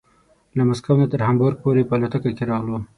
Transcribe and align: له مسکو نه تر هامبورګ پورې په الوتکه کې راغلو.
له 0.57 0.63
مسکو 0.69 0.93
نه 1.01 1.07
تر 1.11 1.19
هامبورګ 1.27 1.57
پورې 1.63 1.87
په 1.87 1.93
الوتکه 1.97 2.29
کې 2.37 2.43
راغلو. 2.51 2.77